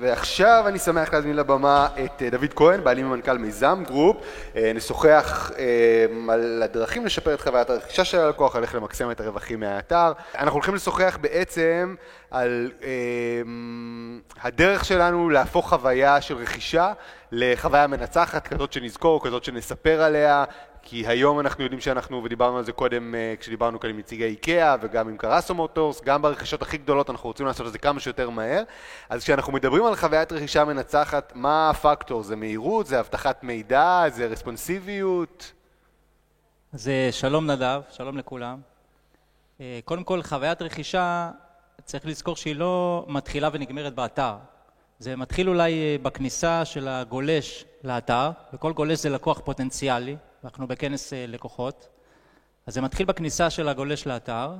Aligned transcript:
ועכשיו 0.00 0.64
אני 0.68 0.78
שמח 0.78 1.14
להזמין 1.14 1.36
לבמה 1.36 1.88
את 2.04 2.22
דוד 2.30 2.54
כהן, 2.56 2.84
בעלים 2.84 3.06
ומנכ"ל 3.06 3.38
מיזם 3.38 3.82
גרופ. 3.86 4.16
נשוחח 4.54 5.50
על 6.28 6.62
הדרכים 6.64 7.06
לשפר 7.06 7.34
את 7.34 7.40
חוויית 7.40 7.70
הרכישה 7.70 8.04
של 8.04 8.18
הלקוח, 8.18 8.56
על 8.56 8.62
איך 8.62 8.74
למקסם 8.74 9.10
את 9.10 9.20
הרווחים 9.20 9.60
מהאתר. 9.60 10.12
אנחנו 10.38 10.54
הולכים 10.54 10.74
לשוחח 10.74 11.18
בעצם 11.20 11.94
על 12.30 12.70
הדרך 14.42 14.84
שלנו 14.84 15.30
להפוך 15.30 15.68
חוויה 15.68 16.20
של 16.20 16.36
רכישה 16.36 16.92
לחוויה 17.32 17.86
מנצחת, 17.86 18.48
כזאת 18.48 18.72
שנזכור, 18.72 19.24
כזאת 19.24 19.44
שנספר 19.44 20.02
עליה, 20.02 20.44
כי 20.88 21.06
היום 21.06 21.40
אנחנו 21.40 21.64
יודעים 21.64 21.80
שאנחנו, 21.80 22.24
ודיברנו 22.24 22.58
על 22.58 22.64
זה 22.64 22.72
קודם 22.72 23.14
כשדיברנו 23.40 23.80
כאן 23.80 23.90
עם 23.90 23.98
נציגי 23.98 24.24
איקאה 24.24 24.76
וגם 24.80 25.08
עם 25.08 25.16
קרסו 25.16 25.54
מוטורס, 25.54 26.02
גם 26.04 26.22
ברכישות 26.22 26.62
הכי 26.62 26.78
גדולות 26.78 27.10
אנחנו 27.10 27.28
רוצים 27.28 27.46
לעשות 27.46 27.66
את 27.66 27.72
זה 27.72 27.78
כמה 27.78 28.00
שיותר 28.00 28.30
מהר. 28.30 28.62
אז 29.08 29.22
כשאנחנו 29.22 29.52
מדברים 29.52 29.84
על 29.84 29.96
חוויית 29.96 30.32
רכישה 30.32 30.64
מנצחת, 30.64 31.32
מה 31.34 31.70
הפקטור? 31.70 32.22
זה 32.22 32.36
מהירות? 32.36 32.86
זה 32.86 33.00
אבטחת 33.00 33.44
מידע? 33.44 34.04
זה 34.08 34.26
רספונסיביות? 34.26 35.52
אז 36.72 36.90
שלום 37.10 37.50
נדב, 37.50 37.80
שלום 37.90 38.18
לכולם. 38.18 38.58
קודם 39.84 40.04
כל, 40.04 40.22
חוויית 40.22 40.62
רכישה, 40.62 41.30
צריך 41.84 42.06
לזכור 42.06 42.36
שהיא 42.36 42.56
לא 42.56 43.04
מתחילה 43.08 43.48
ונגמרת 43.52 43.94
באתר. 43.94 44.34
זה 44.98 45.16
מתחיל 45.16 45.48
אולי 45.48 45.98
בכניסה 46.02 46.64
של 46.64 46.88
הגולש 46.88 47.64
לאתר, 47.84 48.30
וכל 48.52 48.72
גולש 48.72 48.98
זה 48.98 49.10
לקוח 49.10 49.40
פוטנציאלי, 49.44 50.16
אנחנו 50.46 50.66
בכנס 50.66 51.12
לקוחות. 51.16 51.88
אז 52.66 52.74
זה 52.74 52.80
מתחיל 52.80 53.06
בכניסה 53.06 53.50
של 53.50 53.68
הגולש 53.68 54.06
לאתר, 54.06 54.54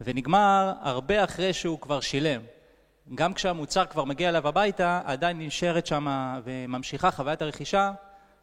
ונגמר 0.00 0.72
הרבה 0.80 1.24
אחרי 1.24 1.52
שהוא 1.52 1.80
כבר 1.80 2.00
שילם. 2.00 2.40
גם 3.14 3.34
כשהמוצר 3.34 3.86
כבר 3.86 4.04
מגיע 4.04 4.28
אליו 4.28 4.48
הביתה, 4.48 5.00
עדיין 5.04 5.38
נשארת 5.38 5.86
שמה 5.86 6.40
וממשיכה 6.44 7.10
חוויית 7.10 7.42
הרכישה, 7.42 7.92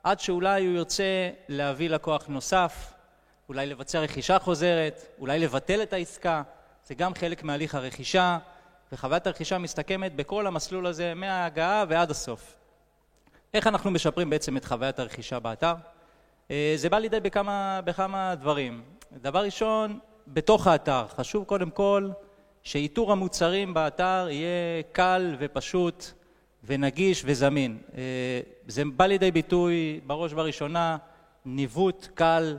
עד 0.03 0.19
שאולי 0.19 0.65
הוא 0.65 0.75
ירצה 0.75 1.29
להביא 1.47 1.89
לקוח 1.89 2.27
נוסף, 2.27 2.93
אולי 3.49 3.65
לבצע 3.65 3.99
רכישה 3.99 4.39
חוזרת, 4.39 5.05
אולי 5.19 5.39
לבטל 5.39 5.83
את 5.83 5.93
העסקה, 5.93 6.43
זה 6.87 6.95
גם 6.95 7.13
חלק 7.13 7.43
מהליך 7.43 7.75
הרכישה, 7.75 8.37
וחוויית 8.91 9.27
הרכישה 9.27 9.57
מסתכמת 9.57 10.15
בכל 10.15 10.47
המסלול 10.47 10.87
הזה 10.87 11.13
מההגעה 11.13 11.83
ועד 11.89 12.11
הסוף. 12.11 12.55
איך 13.53 13.67
אנחנו 13.67 13.91
משפרים 13.91 14.29
בעצם 14.29 14.57
את 14.57 14.65
חוויית 14.65 14.99
הרכישה 14.99 15.39
באתר? 15.39 15.73
זה 16.75 16.89
בא 16.89 16.97
לידי 16.97 17.19
בכמה, 17.19 17.81
בכמה 17.85 18.35
דברים. 18.35 18.81
דבר 19.21 19.43
ראשון, 19.43 19.99
בתוך 20.27 20.67
האתר, 20.67 21.05
חשוב 21.07 21.43
קודם 21.43 21.69
כל 21.69 22.09
שאיתור 22.63 23.11
המוצרים 23.11 23.73
באתר 23.73 24.27
יהיה 24.29 24.83
קל 24.91 25.35
ופשוט 25.39 26.05
ונגיש 26.63 27.23
וזמין. 27.25 27.77
זה 28.67 28.83
בא 28.95 29.05
לידי 29.05 29.31
ביטוי 29.31 29.99
בראש 30.07 30.33
ובראשונה, 30.33 30.97
ניווט 31.45 32.07
קל, 32.13 32.57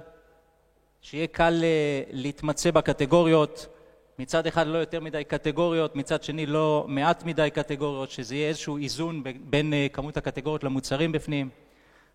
שיהיה 1.01 1.27
קל 1.27 1.65
להתמצא 2.11 2.71
בקטגוריות, 2.71 3.67
מצד 4.19 4.47
אחד 4.47 4.67
לא 4.67 4.79
יותר 4.79 5.01
מדי 5.01 5.25
קטגוריות, 5.25 5.97
מצד 5.97 6.23
שני 6.23 6.47
לא 6.47 6.85
מעט 6.89 7.25
מדי 7.25 7.49
קטגוריות, 7.51 8.11
שזה 8.11 8.35
יהיה 8.35 8.49
איזשהו 8.49 8.77
איזון 8.77 9.23
בין 9.41 9.73
כמות 9.93 10.17
הקטגוריות 10.17 10.65
למוצרים 10.65 11.13
בפנים. 11.13 11.49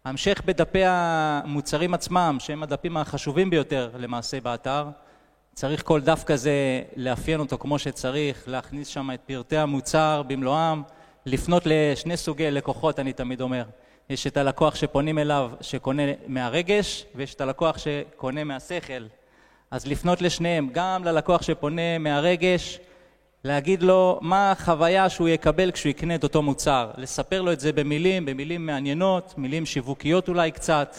המשך 0.06 0.42
בדפי 0.46 0.84
המוצרים 0.86 1.94
עצמם, 1.94 2.38
שהם 2.40 2.64
הדפים 2.64 2.98
החשובים 2.98 3.50
ביותר 3.50 3.90
למעשה 3.98 4.42
באתר, 4.42 4.88
צריך 5.54 5.84
כל 5.84 6.02
דף 6.02 6.24
כזה 6.24 6.82
לאפיין 6.96 7.40
אותו 7.40 7.58
כמו 7.58 7.80
שצריך, 7.80 8.44
להכניס 8.48 8.88
שם 8.88 9.12
את 9.14 9.20
פרטי 9.26 9.58
המוצר 9.58 10.24
במלואם, 10.28 10.82
לפנות 11.26 11.64
לשני 11.66 12.18
סוגי 12.18 12.52
לקוחות, 12.52 13.00
אני 13.00 13.14
תמיד 13.14 13.42
אומר. 13.42 13.64
יש 14.10 14.28
את 14.28 14.38
הלקוח 14.38 14.76
שפונים 14.76 15.20
אליו, 15.20 15.52
שקונה 15.62 16.04
מהרגש, 16.28 17.06
ויש 17.16 17.34
את 17.34 17.42
הלקוח 17.42 17.78
שקונה 17.78 18.44
מהשכל. 18.44 19.06
אז 19.72 19.88
לפנות 19.88 20.22
לשניהם, 20.22 20.70
גם 20.72 21.04
ללקוח 21.04 21.42
שפונה 21.42 21.98
מהרגש, 21.98 22.80
להגיד 23.44 23.84
לו 23.84 24.20
מה 24.22 24.52
החוויה 24.52 25.10
שהוא 25.10 25.28
יקבל 25.28 25.72
כשהוא 25.72 25.90
יקנה 25.90 26.16
את 26.16 26.24
אותו 26.24 26.42
מוצר, 26.42 26.92
לספר 26.98 27.42
לו 27.42 27.52
את 27.52 27.60
זה 27.60 27.74
במילים, 27.74 28.26
במילים 28.26 28.66
מעניינות, 28.66 29.34
מילים 29.38 29.66
שיווקיות 29.66 30.30
אולי 30.30 30.52
קצת, 30.52 30.96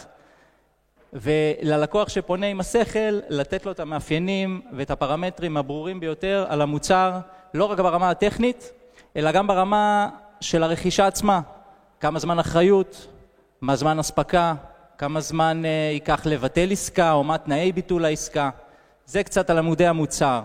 וללקוח 1.13 2.09
שפונה 2.09 2.45
עם 2.45 2.59
השכל, 2.59 3.19
לתת 3.29 3.65
לו 3.65 3.71
את 3.71 3.79
המאפיינים 3.79 4.61
ואת 4.73 4.91
הפרמטרים 4.91 5.57
הברורים 5.57 5.99
ביותר 5.99 6.45
על 6.49 6.61
המוצר, 6.61 7.19
לא 7.53 7.65
רק 7.65 7.79
ברמה 7.79 8.09
הטכנית, 8.09 8.71
אלא 9.15 9.31
גם 9.31 9.47
ברמה 9.47 10.09
של 10.41 10.63
הרכישה 10.63 11.07
עצמה, 11.07 11.41
כמה 11.99 12.19
זמן 12.19 12.39
אחריות, 12.39 13.07
מה 13.61 13.75
זמן 13.75 13.99
הספקה, 13.99 14.55
כמה 14.97 15.21
זמן 15.21 15.63
ייקח 15.91 16.25
לבטל 16.25 16.71
עסקה 16.71 17.11
או 17.11 17.23
מה 17.23 17.37
תנאי 17.37 17.71
ביטול 17.71 18.05
העסקה, 18.05 18.49
זה 19.05 19.23
קצת 19.23 19.49
על 19.49 19.57
עמודי 19.57 19.87
המוצר. 19.87 20.41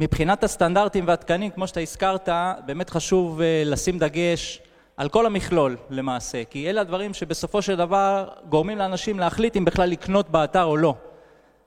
מבחינת 0.00 0.44
הסטנדרטים 0.44 1.04
והתקנים, 1.06 1.50
כמו 1.50 1.66
שאתה 1.66 1.80
הזכרת, 1.80 2.28
באמת 2.66 2.90
חשוב 2.90 3.40
לשים 3.64 3.98
דגש 3.98 4.60
על 4.96 5.08
כל 5.08 5.26
המכלול 5.26 5.76
למעשה, 5.90 6.44
כי 6.44 6.70
אלה 6.70 6.80
הדברים 6.80 7.14
שבסופו 7.14 7.62
של 7.62 7.76
דבר 7.76 8.28
גורמים 8.48 8.78
לאנשים 8.78 9.18
להחליט 9.18 9.56
אם 9.56 9.64
בכלל 9.64 9.88
לקנות 9.88 10.30
באתר 10.30 10.64
או 10.64 10.76
לא. 10.76 10.94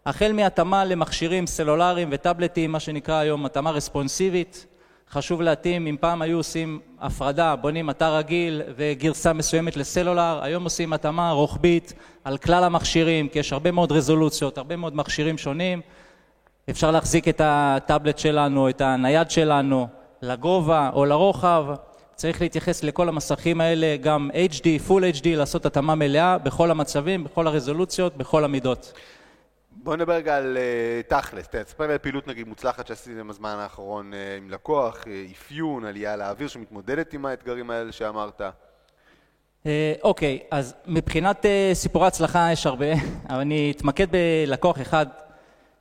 החל 0.05 0.31
מהתאמה 0.31 0.85
למכשירים 0.85 1.47
סלולריים 1.47 2.09
וטאבלטים, 2.11 2.71
מה 2.71 2.79
שנקרא 2.79 3.15
היום 3.15 3.45
התאמה 3.45 3.71
רספונסיבית, 3.71 4.65
חשוב 5.11 5.41
להתאים, 5.41 5.87
אם 5.87 5.95
פעם 5.99 6.21
היו 6.21 6.37
עושים 6.37 6.79
הפרדה, 6.99 7.55
בונים 7.55 7.89
אתר 7.89 8.15
רגיל 8.15 8.61
וגרסה 8.75 9.33
מסוימת 9.33 9.77
לסלולר, 9.77 10.39
היום 10.43 10.63
עושים 10.63 10.93
התאמה 10.93 11.31
רוחבית 11.31 11.93
על 12.23 12.37
כלל 12.37 12.63
המכשירים, 12.63 13.29
כי 13.29 13.39
יש 13.39 13.53
הרבה 13.53 13.71
מאוד 13.71 13.91
רזולוציות, 13.91 14.57
הרבה 14.57 14.75
מאוד 14.75 14.95
מכשירים 14.95 15.37
שונים, 15.37 15.81
אפשר 16.69 16.91
להחזיק 16.91 17.27
את 17.27 17.41
הטאבלט 17.43 18.17
שלנו, 18.17 18.69
את 18.69 18.81
הנייד 18.81 19.31
שלנו, 19.31 19.87
לגובה 20.21 20.89
או 20.93 21.05
לרוחב, 21.05 21.65
צריך 22.15 22.41
להתייחס 22.41 22.83
לכל 22.83 23.09
המסכים 23.09 23.61
האלה, 23.61 23.95
גם 24.01 24.29
HD, 24.51 24.89
Full 24.89 25.17
HD, 25.19 25.25
לעשות 25.25 25.65
התאמה 25.65 25.95
מלאה 25.95 26.37
בכל 26.37 26.71
המצבים, 26.71 27.23
בכל 27.23 27.47
הרזולוציות, 27.47 28.17
בכל 28.17 28.43
המידות. 28.43 28.93
בוא 29.71 29.95
נדבר 29.95 30.13
רגע 30.13 30.37
על 30.37 30.57
תכלס, 31.07 31.47
תספר 31.47 31.87
לי 31.87 31.93
על 31.93 31.97
פעילות 31.97 32.27
נגיד 32.27 32.47
מוצלחת 32.47 32.87
שעשיתם 32.87 33.27
בזמן 33.27 33.55
האחרון 33.59 34.11
עם 34.37 34.49
לקוח, 34.49 35.05
אפיון, 35.31 35.85
עלייה 35.85 36.15
לאוויר 36.15 36.47
שמתמודדת 36.47 37.13
עם 37.13 37.25
האתגרים 37.25 37.69
האלה 37.69 37.91
שאמרת. 37.91 38.41
אוקיי, 40.03 40.39
אז 40.51 40.75
מבחינת 40.87 41.45
סיפורי 41.73 42.07
הצלחה 42.07 42.51
יש 42.51 42.65
הרבה, 42.65 42.93
אבל 43.29 43.39
אני 43.39 43.73
אתמקד 43.75 44.07
בלקוח 44.11 44.81
אחד 44.81 45.05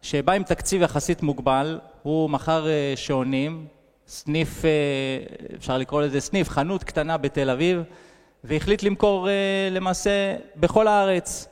שבא 0.02 0.32
עם 0.32 0.42
תקציב 0.42 0.82
יחסית 0.82 1.22
מוגבל, 1.22 1.78
הוא 2.02 2.30
מכר 2.30 2.66
שעונים, 2.96 3.66
סניף, 4.06 4.62
אפשר 5.58 5.78
לקרוא 5.78 6.02
לזה 6.02 6.20
סניף, 6.20 6.48
חנות 6.48 6.84
קטנה 6.84 7.16
בתל 7.16 7.50
אביב, 7.50 7.82
והחליט 8.44 8.82
למכור 8.82 9.28
למעשה 9.70 10.36
בכל 10.56 10.88
הארץ. 10.88 11.48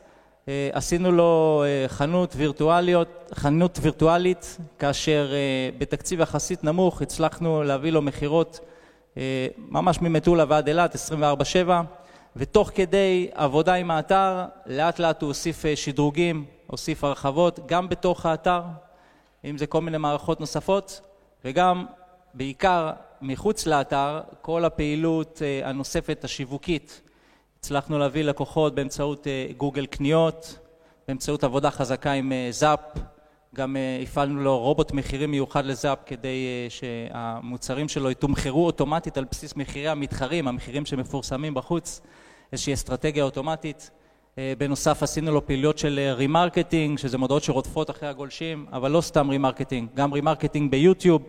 עשינו 0.72 1.12
לו 1.12 1.64
חנות 1.86 2.32
וירטואליות, 2.36 3.30
חנות 3.34 3.78
וירטואלית, 3.82 4.58
כאשר 4.78 5.32
בתקציב 5.78 6.20
יחסית 6.20 6.64
נמוך 6.64 7.02
הצלחנו 7.02 7.62
להביא 7.62 7.92
לו 7.92 8.02
מחירות 8.02 8.60
ממש 9.56 10.00
ממטולה 10.00 10.44
ועד 10.48 10.68
אילת, 10.68 10.94
24/7, 10.94 11.82
ותוך 12.38 12.70
כדי 12.74 13.28
עבודה 13.34 13.74
עם 13.74 13.90
האתר, 13.90 14.44
לאט 14.66 14.98
לאט 14.98 15.22
הוא 15.22 15.28
הוסיף 15.28 15.64
שדרוגים, 15.74 16.44
הוסיף 16.66 17.04
הרחבות, 17.04 17.60
גם 17.66 17.88
בתוך 17.88 18.26
האתר, 18.26 18.62
אם 19.44 19.58
זה 19.58 19.66
כל 19.66 19.80
מיני 19.80 19.98
מערכות 19.98 20.40
נוספות, 20.40 21.00
וגם 21.44 21.86
בעיקר 22.34 22.90
מחוץ 23.22 23.66
לאתר, 23.66 24.20
כל 24.40 24.64
הפעילות 24.64 25.42
הנוספת 25.64 26.24
השיווקית. 26.24 27.00
הצלחנו 27.58 27.98
להביא 27.98 28.24
לקוחות 28.24 28.74
באמצעות 28.74 29.26
גוגל 29.56 29.86
קניות, 29.86 30.58
באמצעות 31.08 31.44
עבודה 31.44 31.70
חזקה 31.70 32.12
עם 32.12 32.32
זאפ, 32.50 32.80
גם 33.54 33.76
הפעלנו 34.02 34.40
לו 34.40 34.58
רובוט 34.58 34.92
מחירים 34.92 35.30
מיוחד 35.30 35.64
לזאפ 35.64 35.98
כדי 36.06 36.66
שהמוצרים 36.68 37.88
שלו 37.88 38.10
יתומחרו 38.10 38.66
אוטומטית 38.66 39.18
על 39.18 39.24
בסיס 39.30 39.56
מחירי 39.56 39.88
המתחרים, 39.88 40.48
המחירים 40.48 40.86
שמפורסמים 40.86 41.54
בחוץ, 41.54 42.00
איזושהי 42.52 42.74
אסטרטגיה 42.74 43.24
אוטומטית. 43.24 43.90
בנוסף 44.58 45.02
עשינו 45.02 45.32
לו 45.32 45.46
פעילויות 45.46 45.78
של 45.78 46.12
remarketing, 46.16 46.98
שזה 46.98 47.18
מודעות 47.18 47.42
שרודפות 47.42 47.90
אחרי 47.90 48.08
הגולשים, 48.08 48.66
אבל 48.72 48.90
לא 48.90 49.00
סתם 49.00 49.30
remarketing, 49.30 49.88
גם 49.94 50.12
remarketing 50.12 50.70
ביוטיוב, 50.70 51.22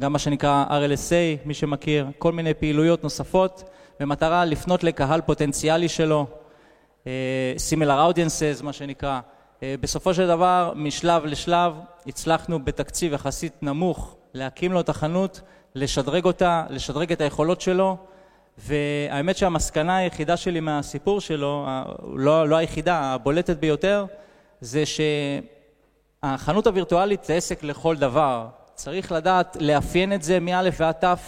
גם 0.00 0.12
מה 0.12 0.18
שנקרא 0.18 0.64
RLSA, 0.68 1.46
מי 1.46 1.54
שמכיר, 1.54 2.06
כל 2.18 2.32
מיני 2.32 2.54
פעילויות 2.54 3.02
נוספות, 3.02 3.62
במטרה 4.00 4.44
לפנות 4.44 4.84
לקהל 4.84 5.20
פוטנציאלי 5.20 5.88
שלו, 5.88 6.26
similar 7.70 8.12
audiences, 8.12 8.62
מה 8.62 8.72
שנקרא. 8.72 9.20
בסופו 9.62 10.14
של 10.14 10.26
דבר, 10.26 10.72
משלב 10.76 11.24
לשלב, 11.24 11.72
הצלחנו 12.06 12.64
בתקציב 12.64 13.12
יחסית 13.12 13.62
נמוך 13.62 14.16
להקים 14.34 14.72
לו 14.72 14.80
את 14.80 14.88
החנות, 14.88 15.40
לשדרג 15.74 16.24
אותה, 16.24 16.64
לשדרג 16.70 17.12
את 17.12 17.20
היכולות 17.20 17.60
שלו, 17.60 17.96
והאמת 18.58 19.36
שהמסקנה 19.36 19.96
היחידה 19.96 20.36
שלי 20.36 20.60
מהסיפור 20.60 21.20
שלו, 21.20 21.66
לא, 22.14 22.48
לא 22.48 22.56
היחידה, 22.56 23.00
הבולטת 23.00 23.56
ביותר, 23.56 24.06
זה 24.60 24.82
שהחנות 26.22 26.66
הווירטואלית 26.66 27.24
זה 27.24 27.34
עסק 27.34 27.62
לכל 27.62 27.96
דבר. 27.96 28.46
צריך 28.74 29.12
לדעת 29.12 29.56
לאפיין 29.60 30.12
את 30.12 30.22
זה 30.22 30.40
מא' 30.40 30.62
ועד 30.78 30.94
ת', 31.04 31.18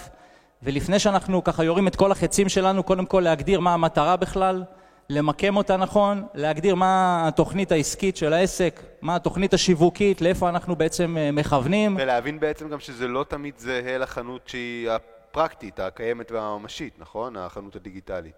ולפני 0.62 0.98
שאנחנו 0.98 1.44
ככה 1.44 1.64
יורים 1.64 1.88
את 1.88 1.96
כל 1.96 2.12
החצים 2.12 2.48
שלנו, 2.48 2.82
קודם 2.82 3.06
כל 3.06 3.20
להגדיר 3.20 3.60
מה 3.60 3.74
המטרה 3.74 4.16
בכלל, 4.16 4.64
למקם 5.10 5.56
אותה 5.56 5.76
נכון, 5.76 6.26
להגדיר 6.34 6.74
מה 6.74 7.22
התוכנית 7.28 7.72
העסקית 7.72 8.16
של 8.16 8.32
העסק, 8.32 8.80
מה 9.02 9.16
התוכנית 9.16 9.54
השיווקית, 9.54 10.20
לאיפה 10.20 10.48
אנחנו 10.48 10.76
בעצם 10.76 11.16
אה, 11.18 11.32
מכוונים. 11.32 11.96
ולהבין 12.00 12.40
בעצם 12.40 12.68
גם 12.68 12.80
שזה 12.80 13.08
לא 13.08 13.24
תמיד 13.28 13.54
זהה 13.58 13.98
לחנות 13.98 14.48
שהיא 14.48 14.90
הפרקטית, 15.36 15.80
הקיימת 15.80 16.32
והממשית, 16.32 16.94
נכון? 16.98 17.36
החנות 17.36 17.76
הדיגיטלית. 17.76 18.34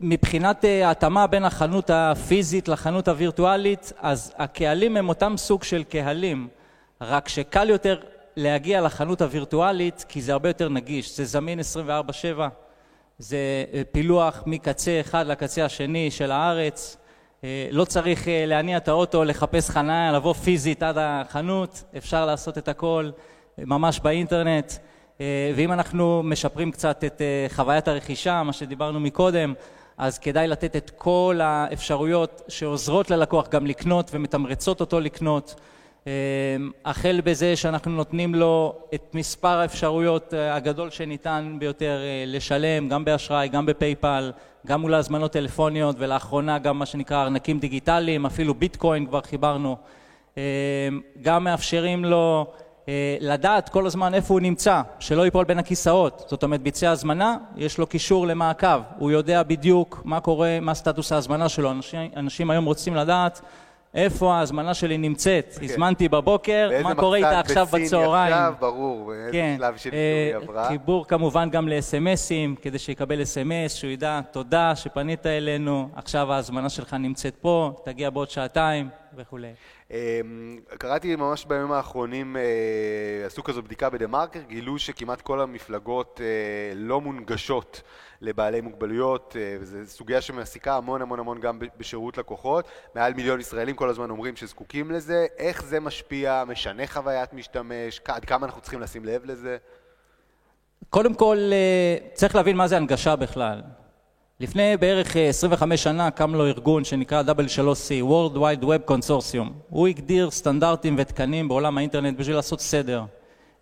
מבחינת 0.00 0.64
אה, 0.64 0.88
ההתאמה 0.88 1.26
בין 1.26 1.44
החנות 1.44 1.90
הפיזית 1.90 2.68
לחנות 2.68 3.08
הווירטואלית, 3.08 3.92
אז 3.98 4.34
הקהלים 4.38 4.96
הם 4.96 5.08
אותם 5.08 5.34
סוג 5.36 5.62
של 5.62 5.84
קהלים, 5.84 6.48
רק 7.00 7.28
שקל 7.28 7.70
יותר 7.70 8.00
להגיע 8.36 8.80
לחנות 8.80 9.22
הווירטואלית 9.22 10.04
כי 10.08 10.22
זה 10.22 10.32
הרבה 10.32 10.48
יותר 10.48 10.68
נגיש, 10.68 11.16
זה 11.16 11.24
זמין 11.24 11.60
24/7, 11.60 11.62
זה 13.18 13.36
אה, 13.72 13.82
פילוח 13.92 14.42
מקצה 14.46 15.00
אחד 15.00 15.26
לקצה 15.26 15.64
השני 15.64 16.10
של 16.10 16.30
הארץ, 16.30 16.96
אה, 17.44 17.68
לא 17.70 17.84
צריך 17.84 18.24
להניע 18.30 18.76
את 18.76 18.88
האוטו, 18.88 19.24
לחפש 19.24 19.70
חניה, 19.70 20.12
לבוא 20.12 20.32
פיזית 20.32 20.82
עד 20.82 20.96
החנות, 20.98 21.84
אפשר 21.96 22.26
לעשות 22.26 22.58
את 22.58 22.68
הכל 22.68 23.10
ממש 23.58 24.00
באינטרנט. 24.00 24.72
אה, 25.20 25.52
ואם 25.56 25.72
אנחנו 25.72 26.22
משפרים 26.24 26.70
קצת 26.70 27.04
את 27.04 27.22
אה, 27.22 27.46
חוויית 27.48 27.88
הרכישה, 27.88 28.42
מה 28.42 28.52
שדיברנו 28.52 29.00
מקודם, 29.00 29.54
אז 29.98 30.18
כדאי 30.18 30.48
לתת 30.48 30.76
את 30.76 30.90
כל 30.90 31.40
האפשרויות 31.42 32.42
שעוזרות 32.48 33.10
ללקוח 33.10 33.48
גם 33.48 33.66
לקנות 33.66 34.10
ומתמרצות 34.14 34.80
אותו 34.80 35.00
לקנות. 35.00 35.54
אה, 36.06 36.12
החל 36.84 37.20
בזה 37.24 37.56
שאנחנו 37.56 37.90
נותנים 37.90 38.34
לו 38.34 38.74
את 38.94 39.14
מספר 39.14 39.48
האפשרויות 39.58 40.34
הגדול 40.36 40.90
שניתן 40.90 41.56
ביותר 41.58 41.98
לשלם, 42.26 42.88
גם 42.88 43.04
באשראי, 43.04 43.48
גם 43.48 43.66
בפייפל, 43.66 44.32
גם 44.66 44.80
מול 44.80 44.94
הזמנות 44.94 45.32
טלפוניות, 45.32 45.96
ולאחרונה 45.98 46.58
גם 46.58 46.78
מה 46.78 46.86
שנקרא 46.86 47.22
ארנקים 47.22 47.58
דיגיטליים, 47.58 48.26
אפילו 48.26 48.54
ביטקוין 48.54 49.06
כבר 49.06 49.20
חיברנו. 49.20 49.76
גם 51.22 51.44
מאפשרים 51.44 52.04
לו 52.04 52.46
לדעת 53.20 53.68
כל 53.68 53.86
הזמן 53.86 54.14
איפה 54.14 54.34
הוא 54.34 54.40
נמצא, 54.40 54.82
שלא 54.98 55.22
ייפול 55.22 55.44
בין 55.44 55.58
הכיסאות. 55.58 56.24
זאת 56.28 56.42
אומרת, 56.42 56.60
ביצע 56.60 56.90
הזמנה, 56.90 57.36
יש 57.56 57.78
לו 57.78 57.86
קישור 57.86 58.26
למעקב, 58.26 58.80
הוא 58.98 59.10
יודע 59.10 59.42
בדיוק 59.42 60.02
מה 60.04 60.20
קורה, 60.20 60.58
מה 60.60 60.74
סטטוס 60.74 61.12
ההזמנה 61.12 61.48
שלו. 61.48 61.70
אנשים, 61.70 62.10
אנשים 62.16 62.50
היום 62.50 62.64
רוצים 62.64 62.94
לדעת 62.94 63.40
איפה 63.94 64.34
ההזמנה 64.34 64.74
שלי 64.74 64.98
נמצאת. 64.98 65.52
Okay. 65.54 65.58
כן. 65.60 65.64
הזמנתי 65.64 66.08
בבוקר, 66.08 66.70
מה 66.82 66.94
קורה 66.94 67.16
איתה 67.16 67.40
עכשיו 67.40 67.66
בצהריים. 67.72 68.34
עכשיו, 68.34 68.54
ברור, 68.60 69.06
באיזה 69.06 69.32
כן. 69.32 69.54
שלב 69.58 69.76
של 69.76 69.90
אה, 69.92 70.26
היא 70.26 70.36
עברה. 70.36 70.68
חיבור 70.68 71.06
כמובן 71.06 71.50
גם 71.50 71.68
ל-SMSים, 71.68 72.62
כדי 72.62 72.78
שיקבל 72.78 73.22
SMS, 73.22 73.68
שהוא 73.68 73.90
ידע, 73.90 74.20
תודה 74.30 74.76
שפנית 74.76 75.26
אלינו, 75.26 75.88
עכשיו 75.94 76.32
ההזמנה 76.32 76.68
שלך 76.68 76.94
נמצאת 76.94 77.36
פה, 77.40 77.72
תגיע 77.84 78.10
בעוד 78.10 78.30
שעתיים 78.30 78.88
וכולי. 79.16 79.52
אמ, 79.90 79.96
קראתי 80.78 81.16
ממש 81.16 81.44
בימים 81.44 81.72
האחרונים, 81.72 82.36
אה, 82.36 83.26
עשו 83.26 83.44
כזו 83.44 83.62
בדיקה 83.62 83.90
בדה 83.90 84.06
מרקר, 84.06 84.40
גילו 84.40 84.78
שכמעט 84.78 85.20
כל 85.20 85.40
המפלגות 85.40 86.20
אה, 86.24 86.74
לא 86.74 87.00
מונגשות 87.00 87.82
לבעלי 88.20 88.60
מוגבלויות, 88.60 89.36
אה, 89.38 89.56
וזו 89.60 89.78
סוגיה 89.86 90.20
שמעסיקה 90.20 90.76
המון 90.76 91.02
המון 91.02 91.20
המון 91.20 91.40
גם 91.40 91.58
בשירות 91.76 92.18
לקוחות. 92.18 92.68
מעל 92.94 93.14
מיליון 93.14 93.40
ישראלים 93.40 93.76
כל 93.76 93.88
הזמן 93.88 94.10
אומרים 94.10 94.36
שזקוקים 94.36 94.90
לזה. 94.90 95.26
איך 95.38 95.64
זה 95.64 95.80
משפיע, 95.80 96.44
משנה 96.46 96.86
חוויית 96.86 97.32
משתמש, 97.32 98.00
עד 98.08 98.24
כמה 98.24 98.46
אנחנו 98.46 98.60
צריכים 98.60 98.80
לשים 98.80 99.04
לב 99.04 99.24
לזה? 99.24 99.56
קודם 100.90 101.14
כל, 101.14 101.38
צריך 102.12 102.34
להבין 102.34 102.56
מה 102.56 102.68
זה 102.68 102.76
הנגשה 102.76 103.16
בכלל. 103.16 103.62
לפני 104.40 104.76
בערך 104.76 105.16
25 105.16 105.72
אה, 105.72 105.76
שנה 105.76 106.10
קם 106.10 106.34
לו 106.34 106.46
ארגון 106.46 106.84
שנקרא 106.84 107.22
W3C, 107.22 108.04
World 108.08 108.36
Wide 108.36 108.64
Web 108.64 108.90
Consortium. 108.90 109.48
הוא 109.68 109.88
הגדיר 109.88 110.30
סטנדרטים 110.30 110.94
ותקנים 110.98 111.48
בעולם 111.48 111.78
האינטרנט 111.78 112.18
בשביל 112.18 112.36
לעשות 112.36 112.60
סדר. 112.60 113.04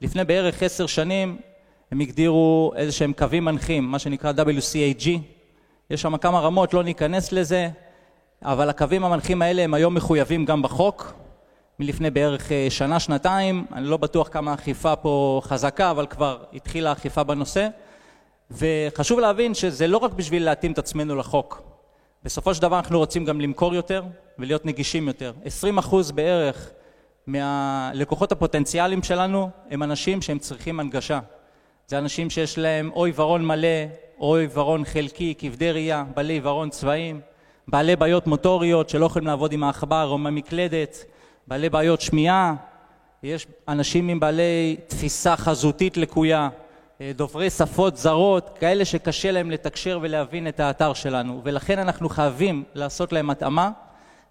לפני 0.01 0.25
בערך 0.25 0.63
עשר 0.63 0.87
שנים 0.87 1.37
הם 1.91 2.01
הגדירו 2.01 2.73
איזה 2.77 2.93
שהם 2.93 3.13
קווים 3.13 3.45
מנחים, 3.45 3.85
מה 3.85 3.99
שנקרא 3.99 4.33
WCAG. 4.33 5.09
יש 5.91 6.03
שם 6.03 6.17
כמה 6.17 6.41
רמות, 6.41 6.75
לא 6.75 6.85
ניכנס 6.85 7.33
לזה, 7.33 7.69
אבל 8.43 8.69
הקווים 8.69 9.05
המנחים 9.05 9.43
האלה 9.43 9.63
הם 9.63 9.75
היום 9.75 9.95
מחויבים 9.95 10.45
גם 10.45 10.63
בחוק, 10.63 11.13
מלפני 11.79 12.11
בערך 12.11 12.53
אה, 12.53 12.67
שנה, 12.71 13.01
שנתיים. 13.01 13.67
אני 13.73 13.87
לא 13.87 13.97
בטוח 13.97 14.29
כמה 14.33 14.51
האכיפה 14.51 14.97
פה 14.97 15.41
חזקה, 15.45 15.91
אבל 15.91 16.07
כבר 16.07 16.45
התחילה 16.55 16.91
האכיפה 16.91 17.23
בנושא. 17.23 17.69
וחשוב 18.53 19.21
להבין 19.21 19.55
שזה 19.55 19.87
לא 19.87 19.99
רק 19.99 20.13
בשביל 20.13 20.45
להתאים 20.45 20.73
את 20.73 20.79
עצמנו 20.79 21.17
לחוק. 21.17 21.63
בסופו 22.25 22.55
של 22.55 22.63
דבר 22.63 22.79
אנחנו 22.79 22.99
רוצים 22.99 23.25
גם 23.25 23.41
למכור 23.41 23.75
יותר 23.75 24.03
ולהיות 24.39 24.67
נגישים 24.67 25.09
יותר. 25.09 25.33
20 25.45 25.79
אחוז 25.79 26.11
בערך 26.11 26.71
מהלקוחות 27.27 28.33
הפוטנציאליים 28.33 29.03
שלנו 29.03 29.51
הם 29.71 29.83
אנשים 29.83 30.23
שהם 30.23 30.39
צריכים 30.39 30.81
הנגשה. 30.81 31.21
זה 31.87 31.99
אנשים 31.99 32.31
שיש 32.31 32.59
להם 32.59 32.91
או 32.95 33.05
עיוורון 33.05 33.47
מלא 33.47 33.69
או 34.21 34.37
עיוורון 34.37 34.85
חלקי, 34.85 35.35
כבדי 35.39 35.73
ראייה, 35.73 36.05
בעלי 36.15 36.33
עיוורון 36.33 36.71
צבעים, 36.71 37.21
בעלי 37.69 37.97
בעיות 37.97 38.27
מוטוריות 38.27 38.89
שלא 38.89 39.07
יכולים 39.07 39.29
לעבוד 39.29 39.53
עם 39.53 39.65
העכבר 39.65 40.09
או 40.09 40.15
עם 40.15 40.27
המקלדת, 40.27 41.05
בעלי 41.47 41.69
בעיות 41.69 42.01
שמיעה, 42.01 42.55
יש 43.23 43.47
אנשים 43.69 44.09
עם 44.09 44.21
בעלי 44.21 44.77
תפיסה 44.87 45.37
חזותית 45.37 45.97
לקויה, 45.97 46.49
דוברי 47.15 47.51
שפות 47.51 47.97
זרות, 47.97 48.51
כאלה 48.61 48.85
שקשה 48.85 49.31
להם 49.31 49.51
לתקשר 49.51 49.99
ולהבין 50.03 50.49
את 50.49 50.61
האתר 50.61 50.93
שלנו, 50.93 51.41
ולכן 51.45 51.79
אנחנו 51.79 52.09
חייבים 52.09 52.65
לעשות 52.75 53.13
להם 53.13 53.31
התאמה, 53.31 53.71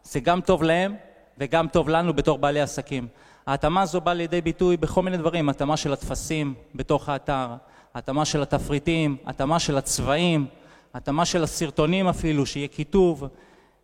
זה 0.03 0.19
גם 0.19 0.41
טוב 0.41 0.63
להם 0.63 0.95
וגם 1.37 1.67
טוב 1.67 1.89
לנו 1.89 2.13
בתור 2.13 2.37
בעלי 2.37 2.61
עסקים. 2.61 3.07
ההתאמה 3.47 3.81
הזו 3.81 4.01
באה 4.01 4.13
לידי 4.13 4.41
ביטוי 4.41 4.77
בכל 4.77 5.01
מיני 5.01 5.17
דברים, 5.17 5.49
התאמה 5.49 5.77
של 5.77 5.93
הטפסים 5.93 6.53
בתוך 6.75 7.09
האתר, 7.09 7.47
התאמה 7.95 8.25
של 8.25 8.41
התפריטים, 8.41 9.17
התאמה 9.25 9.59
של 9.59 9.77
הצבעים, 9.77 10.45
התאמה 10.93 11.25
של 11.25 11.43
הסרטונים 11.43 12.07
אפילו, 12.07 12.45
שיהיה 12.45 12.67
כיתוב, 12.67 13.27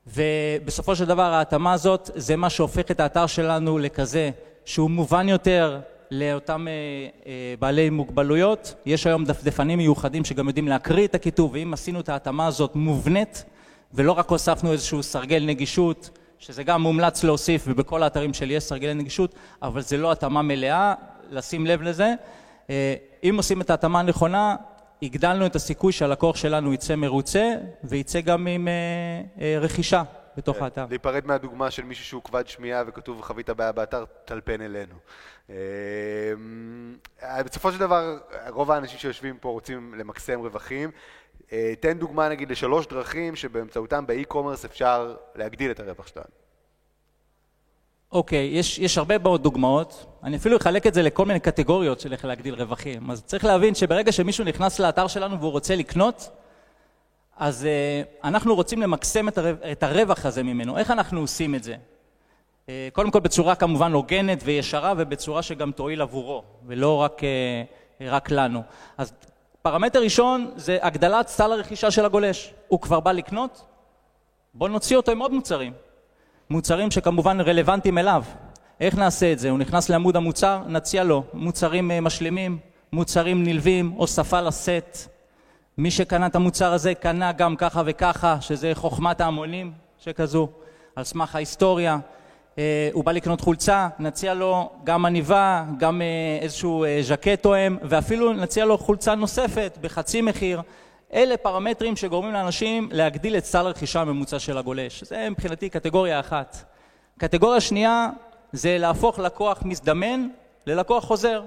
ובסופו 0.07 0.95
של 0.95 1.05
דבר 1.05 1.33
ההתאמה 1.33 1.73
הזאת 1.73 2.09
זה 2.15 2.35
מה 2.35 2.49
שהופך 2.49 2.91
את 2.91 2.99
האתר 2.99 3.27
שלנו 3.27 3.77
לכזה 3.77 4.29
שהוא 4.65 4.89
מובן 4.89 5.29
יותר, 5.29 5.79
לאותם 6.11 6.67
אה, 6.67 6.73
אה, 7.27 7.53
בעלי 7.59 7.89
מוגבלויות. 7.89 8.73
יש 8.85 9.07
היום 9.07 9.25
דפדפנים 9.25 9.77
מיוחדים 9.77 10.25
שגם 10.25 10.47
יודעים 10.47 10.67
להקריא 10.67 11.07
את 11.07 11.15
הכיתוב, 11.15 11.51
ואם 11.53 11.73
עשינו 11.73 11.99
את 11.99 12.09
ההתאמה 12.09 12.47
הזאת 12.47 12.75
מובנית, 12.75 13.45
ולא 13.93 14.11
רק 14.11 14.29
הוספנו 14.29 14.71
איזשהו 14.71 15.03
סרגל 15.03 15.43
נגישות, 15.45 16.09
שזה 16.39 16.63
גם 16.63 16.81
מומלץ 16.81 17.23
להוסיף, 17.23 17.63
ובכל 17.67 18.03
האתרים 18.03 18.33
שלי 18.33 18.53
יש 18.53 18.63
סרגלי 18.63 18.93
נגישות, 18.93 19.35
אבל 19.61 19.81
זה 19.81 19.97
לא 19.97 20.11
התאמה 20.11 20.41
מלאה, 20.41 20.93
לשים 21.29 21.65
לב 21.65 21.81
לזה. 21.81 22.13
אה, 22.69 22.95
אם 23.23 23.33
עושים 23.37 23.61
את 23.61 23.69
ההתאמה 23.69 23.99
הנכונה, 23.99 24.55
הגדלנו 25.03 25.45
את 25.45 25.55
הסיכוי 25.55 25.91
שהלקוח 25.93 26.35
שלנו 26.35 26.73
יצא 26.73 26.95
מרוצה, 26.95 27.53
ויצא 27.83 28.21
גם 28.21 28.47
עם 28.47 28.67
רכישה. 29.61 30.03
בתוך 30.37 30.61
האתר. 30.61 30.85
להיפרד 30.89 31.25
מהדוגמה 31.25 31.71
של 31.71 31.83
מישהו 31.83 32.05
שהוא 32.05 32.23
כבד 32.23 32.47
שמיעה 32.47 32.83
וכתוב 32.87 33.21
חווית 33.21 33.49
בעיה 33.49 33.71
באתר, 33.71 34.05
טלפן 34.25 34.61
אלינו. 34.61 34.95
אמ, 35.49 35.55
בסופו 37.45 37.71
של 37.71 37.77
דבר, 37.77 38.17
רוב 38.49 38.71
האנשים 38.71 38.99
שיושבים 38.99 39.37
פה 39.37 39.49
רוצים 39.49 39.93
למקסם 39.97 40.39
רווחים. 40.39 40.91
אה, 41.51 41.73
תן 41.79 41.99
דוגמה 41.99 42.29
נגיד 42.29 42.51
לשלוש 42.51 42.87
דרכים 42.87 43.35
שבאמצעותם 43.35 44.07
באי-קומרס 44.07 44.65
אפשר 44.65 45.15
להגדיל 45.35 45.71
את 45.71 45.79
הרווח 45.79 46.07
שלנו. 46.07 46.25
אוקיי, 48.11 48.51
okay, 48.53 48.57
יש, 48.57 48.79
יש 48.79 48.97
הרבה 48.97 49.17
מאוד 49.17 49.43
דוגמאות. 49.43 50.05
אני 50.23 50.37
אפילו 50.37 50.57
אחלק 50.57 50.87
את 50.87 50.93
זה 50.93 51.01
לכל 51.01 51.25
מיני 51.25 51.39
קטגוריות 51.39 51.99
של 51.99 52.13
איך 52.13 52.25
להגדיל 52.25 52.55
רווחים. 52.55 53.11
אז 53.11 53.23
צריך 53.23 53.45
להבין 53.45 53.75
שברגע 53.75 54.11
שמישהו 54.11 54.45
נכנס 54.45 54.79
לאתר 54.79 55.07
שלנו 55.07 55.39
והוא 55.39 55.51
רוצה 55.51 55.75
לקנות, 55.75 56.29
אז 57.37 57.67
uh, 57.67 58.27
אנחנו 58.27 58.55
רוצים 58.55 58.81
למקסם 58.81 59.27
את, 59.27 59.37
הרו, 59.37 59.49
את 59.71 59.83
הרווח 59.83 60.25
הזה 60.25 60.43
ממנו. 60.43 60.77
איך 60.77 60.91
אנחנו 60.91 61.21
עושים 61.21 61.55
את 61.55 61.63
זה? 61.63 61.75
Uh, 61.75 62.69
קודם 62.93 63.11
כל 63.11 63.19
בצורה 63.19 63.55
כמובן 63.55 63.93
הוגנת 63.93 64.39
וישרה 64.43 64.93
ובצורה 64.97 65.41
שגם 65.41 65.71
תועיל 65.71 66.01
עבורו, 66.01 66.43
ולא 66.65 66.95
רק, 66.95 67.21
uh, 67.21 68.03
רק 68.03 68.31
לנו. 68.31 68.61
אז 68.97 69.13
פרמטר 69.61 70.01
ראשון 70.01 70.51
זה 70.55 70.77
הגדלת 70.81 71.27
סל 71.27 71.51
הרכישה 71.51 71.91
של 71.91 72.05
הגולש. 72.05 72.53
הוא 72.67 72.81
כבר 72.81 72.99
בא 72.99 73.11
לקנות? 73.11 73.65
בואו 74.53 74.69
נוציא 74.69 74.97
אותו 74.97 75.11
עם 75.11 75.19
עוד 75.19 75.31
מוצרים. 75.31 75.73
מוצרים 76.49 76.91
שכמובן 76.91 77.41
רלוונטיים 77.41 77.97
אליו. 77.97 78.23
איך 78.79 78.95
נעשה 78.95 79.31
את 79.31 79.39
זה? 79.39 79.49
הוא 79.49 79.59
נכנס 79.59 79.89
לעמוד 79.89 80.15
המוצר, 80.15 80.61
נציע 80.67 81.03
לו 81.03 81.23
מוצרים 81.33 81.91
משלימים, 82.01 82.57
מוצרים 82.91 83.43
נלווים, 83.43 83.89
הוספה 83.89 84.41
לסט. 84.41 85.16
מי 85.79 85.91
שקנה 85.91 86.25
את 86.25 86.35
המוצר 86.35 86.73
הזה 86.73 86.93
קנה 86.95 87.31
גם 87.31 87.55
ככה 87.55 87.81
וככה, 87.85 88.41
שזה 88.41 88.71
חוכמת 88.73 89.21
ההמונים 89.21 89.71
שכזו, 89.99 90.49
על 90.95 91.03
סמך 91.03 91.35
ההיסטוריה. 91.35 91.97
אה, 92.57 92.89
הוא 92.93 93.03
בא 93.03 93.11
לקנות 93.11 93.41
חולצה, 93.41 93.87
נציע 93.99 94.33
לו 94.33 94.69
גם 94.83 95.05
עניבה, 95.05 95.63
גם 95.77 96.01
אה, 96.01 96.37
איזשהו 96.41 96.83
אה, 96.83 96.99
ז'קט 97.01 97.41
תואם, 97.43 97.77
ואפילו 97.81 98.33
נציע 98.33 98.65
לו 98.65 98.77
חולצה 98.77 99.15
נוספת 99.15 99.77
בחצי 99.81 100.21
מחיר. 100.21 100.61
אלה 101.13 101.37
פרמטרים 101.37 101.95
שגורמים 101.95 102.33
לאנשים 102.33 102.89
להגדיל 102.91 103.37
את 103.37 103.45
סל 103.45 103.65
הרכישה 103.65 104.01
הממוצע 104.01 104.39
של 104.39 104.57
הגולש. 104.57 105.03
זה 105.03 105.29
מבחינתי 105.29 105.69
קטגוריה 105.69 106.19
אחת. 106.19 106.63
קטגוריה 107.17 107.61
שנייה 107.61 108.09
זה 108.51 108.77
להפוך 108.77 109.19
לקוח 109.19 109.61
מזדמן 109.65 110.27
ללקוח 110.67 111.03
חוזר. 111.03 111.41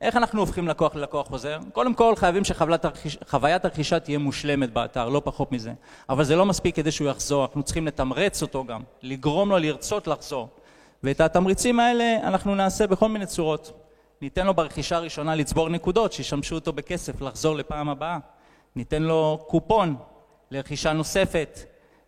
איך 0.00 0.16
אנחנו 0.16 0.40
הופכים 0.40 0.68
לקוח 0.68 0.94
ללקוח 0.94 1.26
חוזר? 1.28 1.58
קודם 1.72 1.94
כל 1.94 2.16
חייבים 2.16 2.42
שחוויית 2.44 3.64
הרכישה 3.64 4.00
תהיה 4.00 4.18
מושלמת 4.18 4.72
באתר, 4.72 5.08
לא 5.08 5.22
פחות 5.24 5.52
מזה. 5.52 5.72
אבל 6.08 6.24
זה 6.24 6.36
לא 6.36 6.46
מספיק 6.46 6.76
כדי 6.76 6.90
שהוא 6.90 7.08
יחזור, 7.08 7.44
אנחנו 7.44 7.62
צריכים 7.62 7.86
לתמרץ 7.86 8.42
אותו 8.42 8.64
גם, 8.64 8.82
לגרום 9.02 9.50
לו 9.50 9.58
לרצות 9.58 10.06
לחזור. 10.06 10.48
ואת 11.02 11.20
התמריצים 11.20 11.80
האלה 11.80 12.16
אנחנו 12.22 12.54
נעשה 12.54 12.86
בכל 12.86 13.08
מיני 13.08 13.26
צורות. 13.26 13.72
ניתן 14.22 14.46
לו 14.46 14.54
ברכישה 14.54 14.96
הראשונה 14.96 15.34
לצבור 15.34 15.68
נקודות 15.68 16.12
שישמשו 16.12 16.54
אותו 16.54 16.72
בכסף 16.72 17.20
לחזור 17.20 17.56
לפעם 17.56 17.88
הבאה. 17.88 18.18
ניתן 18.76 19.02
לו 19.02 19.44
קופון 19.46 19.96
לרכישה 20.50 20.92
נוספת. 20.92 21.58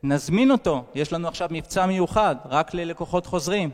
נזמין 0.02 0.50
אותו, 0.50 0.84
יש 0.94 1.12
לנו 1.12 1.28
עכשיו 1.28 1.48
מבצע 1.50 1.86
מיוחד 1.86 2.36
רק 2.44 2.74
ללקוחות 2.74 3.26
חוזרים. 3.26 3.70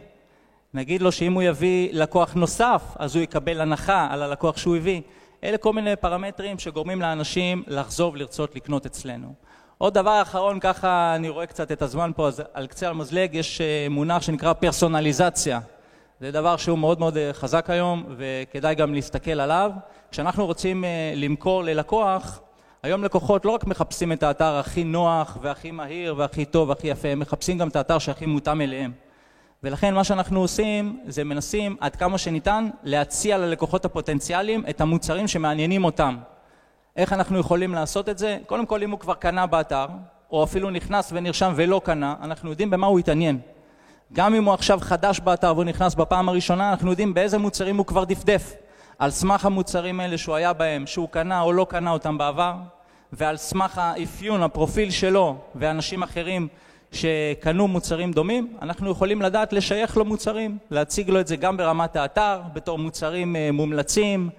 נגיד 0.75 1.03
לו 1.03 1.13
שאם 1.13 1.33
הוא 1.33 1.43
יביא 1.43 1.89
לקוח 1.93 2.35
נוסף, 2.35 2.83
אז 2.99 3.17
הוא 3.17 3.23
יקבל 3.23 3.61
הנחה 3.61 4.09
על 4.11 4.23
הלקוח 4.23 4.57
שהוא 4.57 4.77
הביא. 4.77 5.01
אלה 5.45 5.59
כל 5.59 5.73
מיני 5.73 5.97
פרמטרים 5.97 6.59
שגורמים 6.59 7.03
לאנשים 7.03 7.63
לחזור 7.67 8.13
ולרצות 8.13 8.57
לקנות 8.57 8.87
אצלנו. 8.87 9.35
עוד 9.79 9.95
דבר 9.95 10.23
אחרון, 10.23 10.61
ככה 10.61 11.15
אני 11.15 11.29
רואה 11.29 11.47
קצת 11.47 11.73
את 11.73 11.83
הזמן 11.83 12.11
פה, 12.17 12.29
אז 12.29 12.43
על 12.55 12.67
קצה 12.67 12.89
המזלג 12.89 13.35
יש 13.35 13.61
אה, 13.61 13.87
מונח 13.91 14.23
שנקרא 14.23 14.53
פרסונליזציה. 14.53 15.61
זה 16.21 16.31
דבר 16.31 16.57
שהוא 16.57 16.79
מאוד 16.79 16.99
מאוד 16.99 17.17
אה, 17.17 17.31
חזק 17.33 17.71
היום 17.71 18.05
וכדאי 18.17 18.75
גם 18.75 18.95
להסתכל 18.95 19.41
עליו. 19.41 19.71
כשאנחנו 20.11 20.47
רוצים 20.47 20.85
אה, 20.85 21.13
למכור 21.17 21.65
ללקוח, 21.65 22.41
היום 22.83 23.05
לקוחות 23.05 23.45
לא 23.45 23.51
רק 23.51 23.65
מחפשים 23.65 24.13
את 24.13 24.23
האתר 24.23 24.55
הכי 24.55 24.85
נוח 24.85 25.39
והכי 25.43 25.71
מהיר 25.71 26.15
והכי 26.17 26.45
טוב 26.45 26.69
והכי 26.69 26.87
יפה, 26.87 27.09
הם 27.09 27.19
מחפשים 27.19 27.59
גם 27.59 27.69
את 27.69 27.77
האתר 27.77 27.99
שהכי 27.99 28.27
מותאם 28.27 28.61
אליהם. 28.61 29.08
ולכן 29.63 29.95
מה 29.95 30.05
שאנחנו 30.05 30.41
עושים 30.41 31.01
זה 31.07 31.25
מנסים 31.25 31.77
עד 31.81 31.97
כמה 31.97 32.19
שניתן 32.19 32.69
להציע 32.83 33.39
ללקוחות 33.39 33.85
הפוטנציאליים 33.85 34.65
את 34.71 34.81
המוצרים 34.81 35.29
שמעניינים 35.29 35.85
אותם. 35.85 36.17
איך 36.97 37.13
אנחנו 37.13 37.39
יכולים 37.39 37.75
לעשות 37.75 38.09
את 38.09 38.19
זה? 38.19 38.39
קודם 38.47 38.67
כל 38.67 38.83
אם 38.83 38.91
הוא 38.91 38.99
כבר 38.99 39.15
קנה 39.15 39.47
באתר, 39.47 39.87
או 40.31 40.45
אפילו 40.45 40.71
נכנס 40.71 41.11
ונרשם 41.13 41.53
ולא 41.57 41.81
קנה, 41.85 42.15
אנחנו 42.23 42.51
יודעים 42.51 42.71
במה 42.71 42.87
הוא 42.87 42.99
התעניין. 42.99 43.41
גם 44.13 44.35
אם 44.35 44.45
הוא 44.45 44.55
עכשיו 44.55 44.79
חדש 44.83 45.21
באתר 45.21 45.53
והוא 45.55 45.65
נכנס 45.65 45.95
בפעם 45.95 46.29
הראשונה, 46.29 46.71
אנחנו 46.71 46.91
יודעים 46.91 47.15
באיזה 47.15 47.39
מוצרים 47.39 47.77
הוא 47.77 47.87
כבר 47.87 48.05
דפדף. 48.05 48.55
על 48.99 49.11
סמך 49.11 49.45
המוצרים 49.45 50.01
האלה 50.01 50.19
שהוא 50.19 50.35
היה 50.35 50.53
בהם, 50.53 50.87
שהוא 50.87 51.09
קנה 51.09 51.41
או 51.41 51.53
לא 51.53 51.67
קנה 51.71 51.91
אותם 51.91 52.19
בעבר, 52.19 52.55
ועל 53.13 53.37
סמך 53.37 53.79
האפיון, 53.79 54.43
הפרופיל 54.43 54.91
שלו 54.91 55.37
ואנשים 55.55 56.03
אחרים 56.03 56.49
שקנו 56.93 57.69
מוצרים 57.69 58.13
דומים, 58.13 58.57
אנחנו 58.63 58.91
יכולים 58.91 59.23
לדעת 59.23 59.53
לשייך 59.53 59.97
לו 59.97 60.05
מוצרים, 60.05 60.59
להציג 60.71 61.11
לו 61.11 61.21
את 61.21 61.27
זה 61.27 61.37
גם 61.37 61.57
ברמת 61.57 61.97
האתר, 61.97 62.41
בתור 62.53 62.79
מוצרים 62.79 63.37
אה, 63.37 63.53
מומלצים, 63.53 64.31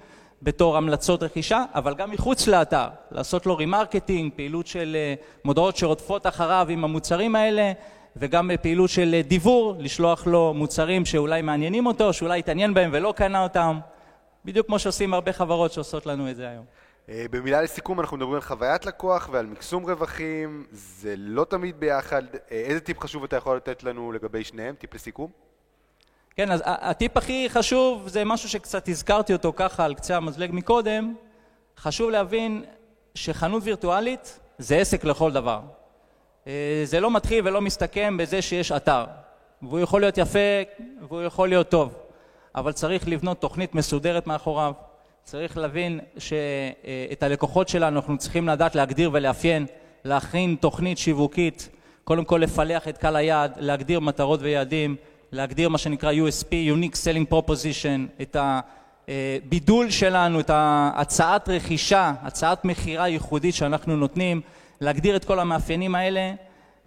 בתור 0.42 0.78
המלצות 0.78 1.24
רכישה, 1.24 1.64
אבל 1.76 1.96
גם 1.96 2.12
מחוץ 2.12 2.48
לאתר, 2.48 2.88
לעשות 3.12 3.46
לו 3.46 3.58
remarketing, 3.58 4.32
פעילות 4.36 4.68
של 4.68 4.96
אה, 4.96 5.14
מודעות 5.46 5.78
שרודפות 5.78 6.28
אחריו 6.28 6.68
עם 6.70 6.84
המוצרים 6.84 7.36
האלה, 7.36 7.72
וגם 8.16 8.52
פעילות 8.62 8.90
של 8.90 9.14
אה, 9.14 9.22
דיבור, 9.22 9.76
לשלוח 9.80 10.28
לו 10.28 10.54
מוצרים 10.54 11.06
שאולי 11.06 11.42
מעניינים 11.42 11.86
אותו, 11.86 12.14
שאולי 12.14 12.40
התעניין 12.40 12.74
בהם 12.74 12.90
ולא 12.94 13.14
קנה 13.18 13.44
אותם, 13.44 13.80
בדיוק 14.46 14.68
כמו 14.68 14.80
שעושים 14.80 15.14
הרבה 15.14 15.34
חברות 15.34 15.72
שעושות 15.74 16.06
לנו 16.06 16.30
את 16.30 16.36
זה 16.36 16.50
היום. 16.50 16.66
אה, 17.10 17.26
במילה 17.32 17.62
לסיכום, 17.62 18.00
אנחנו 18.00 18.18
מדברים 18.18 18.36
על 18.36 18.42
חוויית 18.42 18.86
לקוח 18.86 19.30
ועל 19.32 19.46
מקסום 19.46 19.84
רווחים, 19.84 20.66
זה 20.72 21.16
לא 21.18 21.44
תמיד 21.44 21.80
ביחד. 21.80 22.24
אה, 22.36 22.40
איזה 22.52 22.80
טיפ 22.80 23.00
חשוב 23.00 23.24
אתה 23.24 23.36
יכול 23.36 23.58
לתת 23.58 23.84
לנו 23.84 24.12
לגבי 24.12 24.44
שניהם? 24.44 24.76
טיפ 24.76 24.94
לסיכום? 24.94 25.32
כן, 26.36 26.52
אז 26.52 26.62
הטיפ 26.66 27.18
הכי 27.18 27.50
חשוב 27.50 28.08
זה 28.08 28.26
משהו 28.26 28.50
שקצת 28.50 28.88
הזכרתי 28.90 29.34
אותו 29.34 29.54
ככה 29.56 29.86
על 29.86 29.96
קצה 29.96 30.18
המזלג 30.18 30.50
מקודם. 30.54 31.16
חשוב 31.78 32.10
להבין 32.10 32.66
שחנות 33.16 33.64
וירטואלית 33.66 34.40
זה 34.58 34.78
עסק 34.78 35.04
לכל 35.04 35.32
דבר. 35.32 35.62
אה, 36.48 36.82
זה 36.84 37.00
לא 37.00 37.12
מתחיל 37.12 37.48
ולא 37.48 37.62
מסתכם 37.62 38.18
בזה 38.18 38.42
שיש 38.42 38.72
אתר. 38.72 39.06
והוא 39.62 39.80
יכול 39.80 40.02
להיות 40.02 40.18
יפה 40.18 40.40
והוא 41.08 41.22
יכול 41.22 41.50
להיות 41.50 41.70
טוב, 41.70 42.00
אבל 42.56 42.72
צריך 42.72 43.08
לבנות 43.08 43.42
תוכנית 43.42 43.76
מסודרת 43.76 44.28
מאחוריו. 44.28 44.74
צריך 45.30 45.58
להבין 45.58 46.00
שאת 46.18 47.24
הלקוחות 47.24 47.70
שלנו 47.70 48.00
אנחנו 48.00 48.18
צריכים 48.18 48.48
לדעת 48.48 48.76
להגדיר 48.76 49.10
ולאפיין, 49.14 49.66
להכין 50.06 50.56
תוכנית 50.60 50.98
שיווקית, 50.98 51.70
קודם 52.04 52.26
כל 52.26 52.38
לפלח 52.38 52.88
את 52.88 52.98
קהל 52.98 53.16
היעד, 53.16 53.54
להגדיר 53.60 54.00
מטרות 54.00 54.40
ויעדים, 54.44 54.96
להגדיר 55.32 55.70
מה 55.70 55.78
שנקרא 55.78 56.12
USP, 56.12 56.52
Unique 56.52 56.96
Selling 56.96 57.34
Proposition, 57.34 58.22
את 58.22 58.36
הבידול 59.08 59.90
שלנו, 59.90 60.40
את 60.40 60.50
ההצעת 60.50 61.50
רכישה, 61.50 62.14
הצעת 62.22 62.66
מכירה 62.66 63.08
ייחודית 63.08 63.56
שאנחנו 63.56 63.96
נותנים, 63.96 64.42
להגדיר 64.82 65.16
את 65.16 65.26
כל 65.26 65.40
המאפיינים 65.40 65.96
האלה 65.96 66.34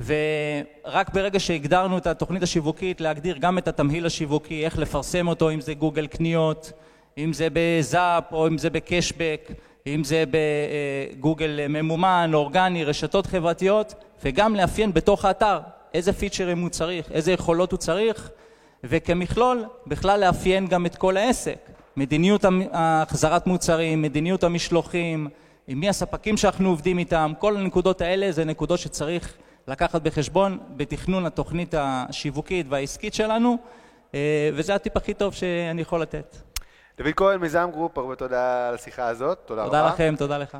ורק 0.04 1.14
ברגע 1.14 1.40
שהגדרנו 1.40 1.98
את 1.98 2.06
התוכנית 2.06 2.42
השיווקית 2.42 3.00
להגדיר 3.00 3.36
גם 3.38 3.58
את 3.58 3.68
התמהיל 3.68 4.06
השיווקי, 4.06 4.64
איך 4.64 4.78
לפרסם 4.78 5.28
אותו, 5.28 5.50
אם 5.50 5.60
זה 5.60 5.74
גוגל 5.74 6.06
קניות, 6.06 6.72
אם 7.18 7.32
זה 7.32 7.48
בזאפ 7.52 8.24
או 8.32 8.46
אם 8.46 8.58
זה 8.58 8.70
בקשבק, 8.70 9.50
אם 9.86 10.04
זה 10.04 10.24
בגוגל 10.30 11.66
ממומן, 11.68 12.30
אורגני, 12.34 12.84
רשתות 12.84 13.26
חברתיות, 13.26 13.94
וגם 14.24 14.54
לאפיין 14.54 14.92
בתוך 14.92 15.24
האתר 15.24 15.60
איזה 15.94 16.12
פיצ'רים 16.12 16.58
הוא 16.58 16.68
צריך, 16.68 17.12
איזה 17.12 17.32
יכולות 17.32 17.72
הוא 17.72 17.78
צריך, 17.78 18.30
וכמכלול 18.84 19.64
בכלל 19.86 20.20
לאפיין 20.20 20.66
גם 20.66 20.86
את 20.86 20.96
כל 20.96 21.16
העסק, 21.16 21.70
מדיניות 21.96 22.44
החזרת 22.72 23.46
מוצרים, 23.46 24.02
מדיניות 24.02 24.44
המשלוחים, 24.44 25.28
עם 25.68 25.80
מי 25.80 25.88
הספקים 25.88 26.36
שאנחנו 26.36 26.68
עובדים 26.68 26.98
איתם, 26.98 27.32
כל 27.38 27.56
הנקודות 27.56 28.00
האלה 28.00 28.32
זה 28.32 28.44
נקודות 28.44 28.78
שצריך 28.78 29.34
לקחת 29.68 30.02
בחשבון 30.02 30.58
בתכנון 30.76 31.26
התוכנית 31.26 31.74
השיווקית 31.78 32.66
והעסקית 32.68 33.14
שלנו, 33.14 33.56
אה, 34.14 34.50
וזה 34.54 34.74
הטיפ 34.74 34.96
הכי 34.96 35.14
טוב 35.14 35.34
שאני 35.34 35.82
יכול 35.82 36.02
לתת. 36.02 36.51
דוד 37.02 37.12
כהן, 37.16 37.40
מיזם 37.40 37.68
גרופ, 37.72 37.98
הרבה 37.98 38.16
תודה 38.16 38.68
על 38.68 38.74
השיחה 38.74 39.06
הזאת, 39.06 39.38
תודה, 39.46 39.64
תודה 39.64 39.80
רבה. 39.80 39.90
תודה 39.90 39.94
לכם, 39.94 40.14
תודה 40.18 40.38
לך. 40.38 40.58